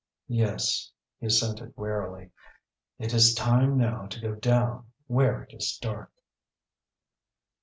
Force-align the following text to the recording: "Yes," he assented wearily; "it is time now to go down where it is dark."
"Yes," 0.33 0.89
he 1.19 1.27
assented 1.27 1.75
wearily; 1.77 2.31
"it 2.97 3.13
is 3.13 3.35
time 3.35 3.77
now 3.77 4.07
to 4.07 4.19
go 4.19 4.33
down 4.33 4.87
where 5.05 5.43
it 5.43 5.53
is 5.53 5.77
dark." 5.79 6.11